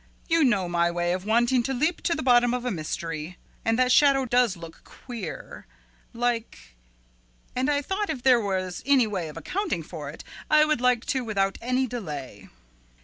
You 0.27 0.43
know 0.43 0.67
my 0.67 0.89
way 0.89 1.13
of 1.13 1.27
wanting 1.27 1.61
to 1.61 1.75
leap 1.75 2.01
to 2.05 2.15
the 2.15 2.23
bottom 2.23 2.55
of 2.55 2.65
a 2.65 2.71
mystery, 2.71 3.37
and 3.63 3.77
that 3.77 3.91
shadow 3.91 4.25
does 4.25 4.57
look 4.57 4.83
queer, 4.83 5.67
like 6.11 6.75
and 7.55 7.69
I 7.69 7.83
thought 7.83 8.09
if 8.09 8.23
there 8.23 8.41
was 8.41 8.81
any 8.83 9.05
way 9.05 9.27
of 9.29 9.37
accounting 9.37 9.83
for 9.83 10.09
it 10.09 10.23
I 10.49 10.65
would 10.65 10.81
like 10.81 11.05
to 11.05 11.23
without 11.23 11.59
any 11.61 11.85
delay." 11.85 12.49